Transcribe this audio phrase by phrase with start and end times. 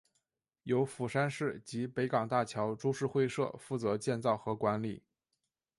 [0.63, 5.03] 由釜山市及北港大桥株式会社负责建造和管理。